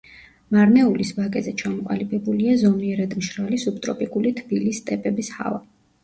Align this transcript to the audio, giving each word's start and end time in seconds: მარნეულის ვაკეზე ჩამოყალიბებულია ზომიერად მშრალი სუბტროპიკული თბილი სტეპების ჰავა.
მარნეულის 0.55 1.09
ვაკეზე 1.17 1.51
ჩამოყალიბებულია 1.61 2.55
ზომიერად 2.61 3.13
მშრალი 3.19 3.59
სუბტროპიკული 3.65 4.31
თბილი 4.39 4.73
სტეპების 4.79 5.31
ჰავა. 5.35 5.61